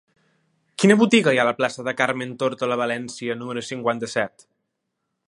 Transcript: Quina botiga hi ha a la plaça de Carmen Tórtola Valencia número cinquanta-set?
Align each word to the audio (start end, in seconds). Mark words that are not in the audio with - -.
Quina 0.83 0.95
botiga 1.01 1.33
hi 1.35 1.41
ha 1.41 1.43
a 1.43 1.49
la 1.49 1.53
plaça 1.59 1.85
de 1.89 1.93
Carmen 2.01 2.33
Tórtola 2.45 2.79
Valencia 2.83 3.39
número 3.43 3.67
cinquanta-set? 3.71 4.51